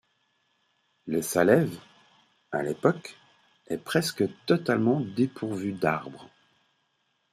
[1.05, 1.77] Le Salève,
[2.51, 3.19] à l’époque,
[3.67, 6.27] est presque totalement dépourvu d’arbres.